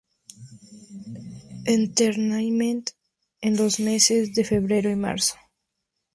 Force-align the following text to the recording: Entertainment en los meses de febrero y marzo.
Entertainment 1.67 2.89
en 3.39 3.55
los 3.55 3.79
meses 3.79 4.33
de 4.33 4.43
febrero 4.43 4.89
y 4.89 4.95
marzo. 4.95 5.35